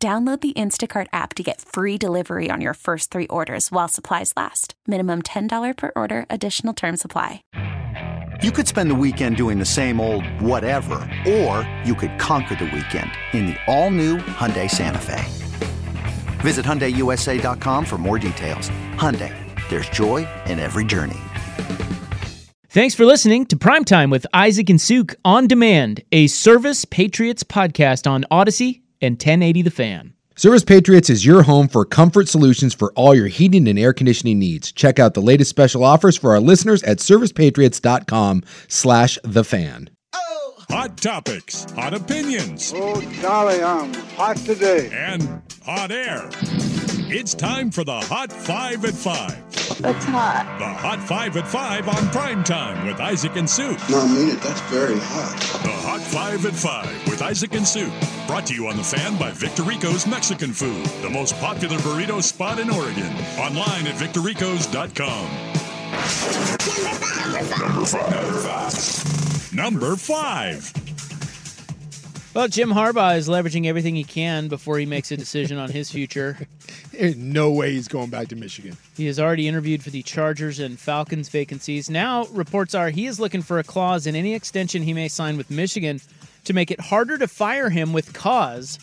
[0.00, 4.32] Download the Instacart app to get free delivery on your first three orders while supplies
[4.36, 4.74] last.
[4.86, 7.42] Minimum $10 per order, additional term supply.
[8.40, 12.66] You could spend the weekend doing the same old whatever, or you could conquer the
[12.66, 15.24] weekend in the all new Hyundai Santa Fe.
[16.42, 18.70] Visit HyundaiUSA.com for more details.
[18.94, 19.34] Hyundai,
[19.68, 21.18] there's joy in every journey.
[22.68, 28.08] Thanks for listening to Primetime with Isaac and Suk on demand, a Service Patriots podcast
[28.08, 30.14] on Odyssey and 1080 The Fan.
[30.36, 34.38] Service Patriots is your home for comfort solutions for all your heating and air conditioning
[34.38, 34.70] needs.
[34.70, 39.90] Check out the latest special offers for our listeners at servicepatriots.com slash the fan.
[40.70, 44.90] Hot topics, hot opinions, Oh, golly, I'm hot today.
[44.92, 46.28] and hot air.
[47.10, 49.42] It's time for the Hot Five at Five.
[49.76, 50.56] That's hot.
[50.58, 53.76] The Hot Five at Five on prime time with Isaac and Sue.
[53.90, 54.40] No, I mean it.
[54.40, 55.38] That's very hot.
[55.62, 57.90] The Hot Five at Five with Isaac and Sue.
[58.26, 62.58] Brought to you on the fan by Victorico's Mexican Food, the most popular burrito spot
[62.58, 63.12] in Oregon.
[63.38, 65.28] Online at victoricos.com.
[67.58, 69.54] Number five.
[69.54, 70.72] Number five.
[72.34, 75.90] Well, Jim Harbaugh is leveraging everything he can before he makes a decision on his
[75.90, 76.36] future.
[76.98, 78.76] There's no way he's going back to Michigan.
[78.96, 81.88] He has already interviewed for the Chargers and Falcons vacancies.
[81.88, 85.36] Now, reports are he is looking for a clause in any extension he may sign
[85.36, 86.00] with Michigan
[86.44, 88.78] to make it harder to fire him with cause.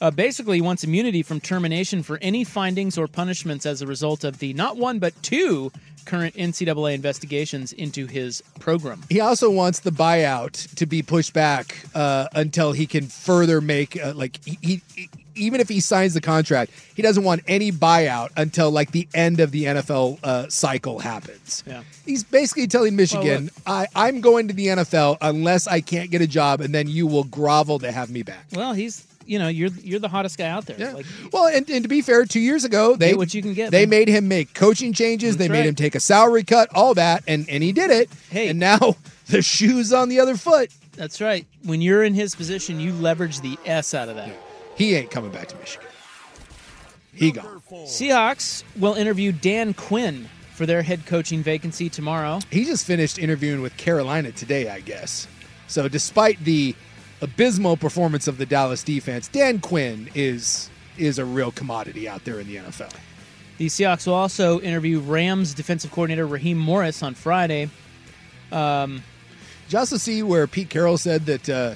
[0.00, 4.24] Uh, basically, he wants immunity from termination for any findings or punishments as a result
[4.24, 5.70] of the not one but two
[6.06, 9.02] current NCAA investigations into his program.
[9.10, 14.02] He also wants the buyout to be pushed back uh, until he can further make
[14.02, 17.72] uh, like he, he, he- even if he signs the contract, he doesn't want any
[17.72, 21.64] buyout until like the end of the NFL uh, cycle happens.
[21.66, 21.82] Yeah.
[22.04, 26.26] He's basically telling Michigan, I, I'm going to the NFL unless I can't get a
[26.26, 28.44] job, and then you will grovel to have me back.
[28.52, 30.76] Well, he's you know you're you're the hottest guy out there.
[30.78, 30.92] Yeah.
[30.92, 33.70] Like, well, and, and to be fair, two years ago they what you can get,
[33.70, 33.90] They man.
[33.90, 35.36] made him make coaching changes.
[35.36, 38.10] That's they made him take a salary cut, all that, and and he did it.
[38.30, 38.48] Hey.
[38.48, 38.96] and now
[39.28, 40.70] the shoes on the other foot.
[40.96, 41.46] that's right.
[41.64, 44.30] When you're in his position, you leverage the s out of that.
[44.80, 45.86] He ain't coming back to Michigan.
[47.12, 47.60] He gone.
[47.70, 52.40] Seahawks will interview Dan Quinn for their head coaching vacancy tomorrow.
[52.50, 55.28] He just finished interviewing with Carolina today, I guess.
[55.66, 56.74] So despite the
[57.20, 62.40] abysmal performance of the Dallas defense, Dan Quinn is is a real commodity out there
[62.40, 62.94] in the NFL.
[63.58, 67.68] The Seahawks will also interview Rams defensive coordinator Raheem Morris on Friday.
[68.50, 71.74] Did you also see where Pete Carroll said that uh,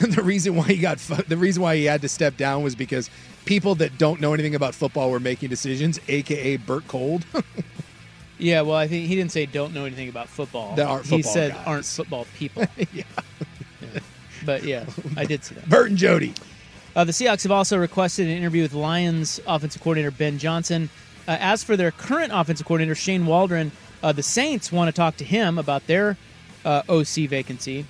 [0.08, 3.10] the reason why he got the reason why he had to step down was because
[3.44, 7.24] people that don't know anything about football were making decisions, aka Bert Kolde.
[8.38, 10.76] Yeah, well, I think he didn't say don't know anything about football.
[10.76, 11.66] That aren't he said guys.
[11.66, 12.64] aren't football people.
[12.92, 13.02] yeah.
[13.80, 14.00] Yeah.
[14.46, 14.86] But yeah,
[15.16, 15.68] I did see that.
[15.68, 16.34] Burt and Jody.
[16.94, 20.88] Uh, the Seahawks have also requested an interview with Lions offensive coordinator Ben Johnson.
[21.26, 23.72] Uh, as for their current offensive coordinator Shane Waldron,
[24.02, 26.16] uh, the Saints want to talk to him about their
[26.64, 27.86] uh, OC vacancy.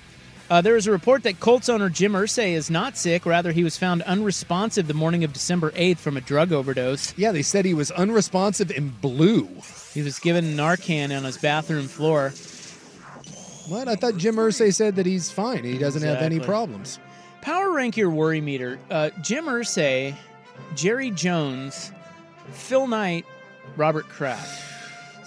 [0.49, 3.25] Uh, there is a report that Colts owner Jim Irsay is not sick.
[3.25, 7.15] Rather, he was found unresponsive the morning of December 8th from a drug overdose.
[7.17, 9.47] Yeah, they said he was unresponsive and blue.
[9.93, 12.33] He was given Narcan on his bathroom floor.
[13.67, 13.87] What?
[13.87, 15.63] I thought Jim Irsay said that he's fine.
[15.63, 16.99] He doesn't have any problems.
[17.41, 18.79] Power rank your worry meter.
[18.89, 20.15] Uh, Jim Irsay,
[20.75, 21.91] Jerry Jones,
[22.51, 23.25] Phil Knight,
[23.77, 24.68] Robert Kraft.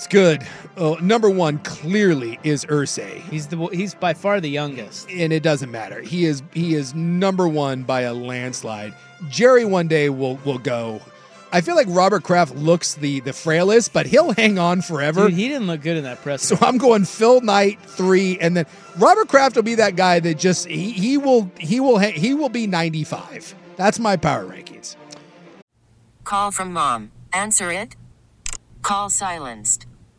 [0.03, 0.45] It's good.
[0.77, 5.09] Oh, number one clearly is Irsay, He's the he's by far the youngest.
[5.09, 6.01] and it doesn't matter.
[6.01, 8.95] He is he is number one by a landslide.
[9.29, 11.01] Jerry one day will will go.
[11.53, 15.29] I feel like Robert Kraft looks the the frailest, but he'll hang on forever.
[15.29, 16.43] Dude, he didn't look good in that press.
[16.43, 18.67] So I'm going Phil Knight three, and then
[18.99, 22.35] Robert Kraft will be that guy that just he, he will he will ha- he
[22.35, 23.55] will be 95.
[23.77, 24.97] That's my power rankings.
[26.25, 27.13] Call from mom.
[27.33, 27.95] Answer it.
[28.83, 29.87] Call silenced.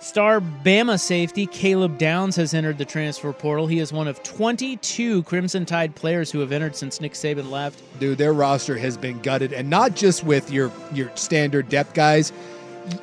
[0.00, 3.66] Star Bama safety Caleb Downs has entered the transfer portal.
[3.66, 7.82] He is one of 22 Crimson Tide players who have entered since Nick Saban left.
[7.98, 12.32] Dude, their roster has been gutted, and not just with your your standard depth guys.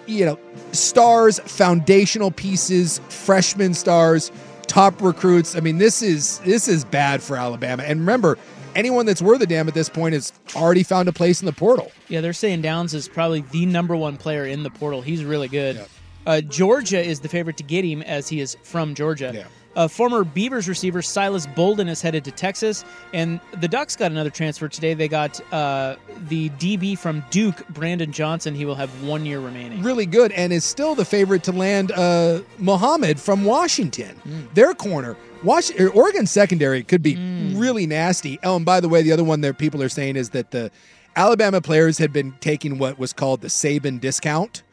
[0.07, 0.39] You know,
[0.71, 4.31] stars, foundational pieces, freshman stars,
[4.65, 5.55] top recruits.
[5.55, 7.83] I mean, this is this is bad for Alabama.
[7.83, 8.37] And remember,
[8.73, 11.53] anyone that's worth a damn at this point has already found a place in the
[11.53, 11.91] portal.
[12.07, 15.01] Yeah, they're saying Downs is probably the number one player in the portal.
[15.01, 15.85] He's really good.
[16.25, 19.31] Uh, Georgia is the favorite to get him as he is from Georgia.
[19.75, 24.29] Uh, former Beavers receiver Silas Bolden is headed to Texas, and the Ducks got another
[24.29, 24.93] transfer today.
[24.93, 25.97] They got uh,
[26.29, 28.55] the DB from Duke, Brandon Johnson.
[28.55, 29.83] He will have one year remaining.
[29.83, 34.15] really good and is still the favorite to land uh, Muhammad from Washington.
[34.53, 37.17] Their corner, Wash- Oregon secondary could be
[37.53, 38.39] really nasty.
[38.43, 40.71] Oh, and by the way, the other one that people are saying is that the
[41.17, 44.63] Alabama players had been taking what was called the Saban discount,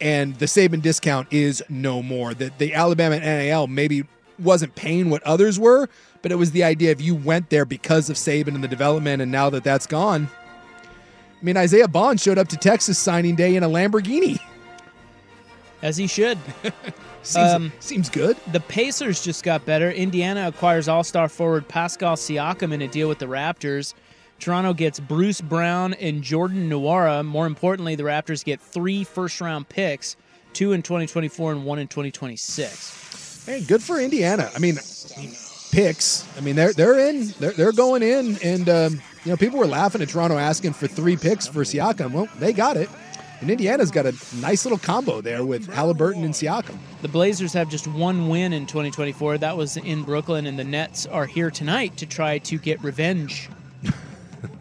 [0.00, 2.34] and the Saban discount is no more.
[2.34, 4.04] That the Alabama NIL maybe
[4.38, 5.88] wasn't paying what others were,
[6.22, 9.22] but it was the idea if you went there because of Saban and the development,
[9.22, 10.28] and now that that's gone.
[10.84, 14.38] I mean, Isaiah Bond showed up to Texas signing day in a Lamborghini.
[15.82, 16.38] As he should.
[17.24, 18.36] Seems, um, seems good.
[18.50, 19.92] The Pacers just got better.
[19.92, 23.94] Indiana acquires All Star forward Pascal Siakam in a deal with the Raptors.
[24.42, 27.24] Toronto gets Bruce Brown and Jordan Nwora.
[27.24, 30.16] More importantly, the Raptors get three first round picks
[30.52, 33.44] two in 2024 and one in 2026.
[33.46, 34.50] Hey, good for Indiana.
[34.52, 34.74] I mean,
[35.70, 36.26] picks.
[36.36, 37.28] I mean, they're they're in.
[37.38, 40.88] They're they're going in, and um, you know, people were laughing at Toronto asking for
[40.88, 42.10] three picks for Siakam.
[42.10, 42.90] Well, they got it,
[43.40, 46.78] and Indiana's got a nice little combo there with Halliburton and Siakam.
[47.02, 49.38] The Blazers have just one win in 2024.
[49.38, 53.48] That was in Brooklyn, and the Nets are here tonight to try to get revenge.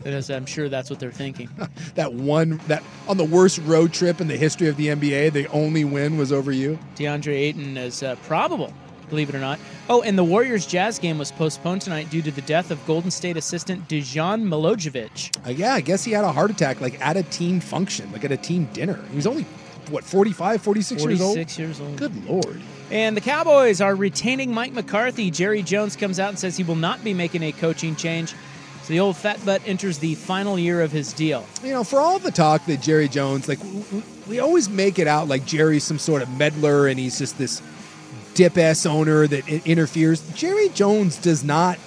[0.04, 1.50] Because I'm sure that's what they're thinking.
[1.96, 5.48] That one that on the worst road trip in the history of the NBA, the
[5.48, 6.80] only win was over you.
[6.96, 8.74] DeAndre Ayton is uh, probable,
[9.10, 9.60] believe it or not.
[9.90, 13.12] Oh, and the Warriors Jazz game was postponed tonight due to the death of Golden
[13.12, 15.46] State assistant Dejan Milojevic.
[15.46, 18.24] Uh, yeah, I guess he had a heart attack like at a team function, like
[18.24, 19.00] at a team dinner.
[19.10, 19.44] He was only
[19.90, 21.36] what 45, 46, years old.
[21.36, 21.98] 46 years old.
[21.98, 22.62] Good lord.
[22.90, 25.32] And the Cowboys are retaining Mike McCarthy.
[25.32, 28.34] Jerry Jones comes out and says he will not be making a coaching change.
[28.84, 31.46] So the old fat butt enters the final year of his deal.
[31.64, 33.60] you know, for all the talk that Jerry Jones, like,
[34.28, 37.62] we always make it out like Jerry's some sort of meddler and he's just this
[38.34, 40.22] dip ass owner that interferes.
[40.34, 41.78] Jerry Jones does not.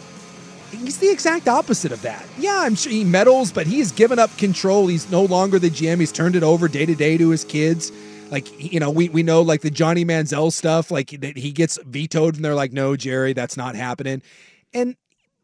[0.70, 2.25] He's the exact opposite of that.
[2.38, 4.87] Yeah, I'm sure he meddles, but he's given up control.
[4.87, 6.00] He's no longer the GM.
[6.00, 7.93] He's turned it over day to day to his kids.
[8.31, 11.79] Like, you know, we, we know like the Johnny Manziel stuff, like that he gets
[11.85, 14.23] vetoed and they're like, no, Jerry, that's not happening.
[14.73, 14.96] And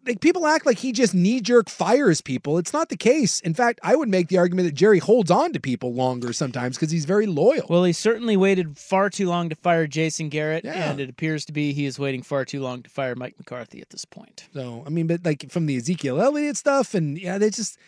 [0.06, 2.58] like people act like he just knee jerk fires people.
[2.58, 3.41] It's not the case.
[3.41, 6.76] In fact, I would make the argument that Jerry holds on to people longer sometimes
[6.76, 7.67] because he's very loyal.
[7.69, 11.52] Well, he certainly waited far too long to fire Jason Garrett, and it appears to
[11.52, 14.49] be he is waiting far too long to fire Mike McCarthy at this point.
[14.55, 17.79] So I mean, but like from the Ezekiel Elliott stuff, and yeah, they just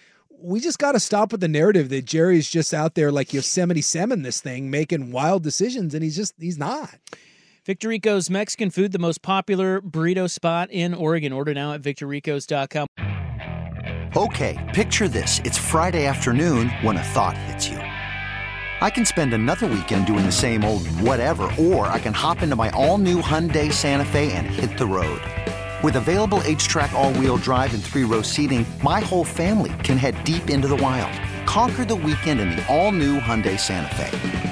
[0.43, 3.83] we just got to stop with the narrative that Jerry's just out there like Yosemite
[3.83, 6.91] Sam in this thing, making wild decisions, and he's just he's not.
[7.67, 11.33] Victorico's Mexican food, the most popular burrito spot in Oregon.
[11.33, 12.89] Order now at victoricos.com.
[14.17, 15.39] Okay, picture this.
[15.45, 17.77] It's Friday afternoon when a thought hits you.
[17.77, 22.57] I can spend another weekend doing the same old whatever, or I can hop into
[22.57, 25.21] my all new Hyundai Santa Fe and hit the road.
[25.85, 30.23] With available HTRAC, all wheel drive, and three row seating, my whole family can head
[30.25, 31.13] deep into the wild.
[31.47, 34.52] Conquer the weekend in the all new Hyundai Santa Fe.